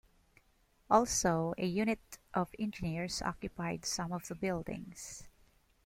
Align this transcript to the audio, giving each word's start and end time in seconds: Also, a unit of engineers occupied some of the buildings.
Also, 0.89 1.53
a 1.59 1.65
unit 1.67 2.17
of 2.33 2.55
engineers 2.57 3.21
occupied 3.21 3.85
some 3.85 4.11
of 4.11 4.27
the 4.29 4.33
buildings. 4.33 5.27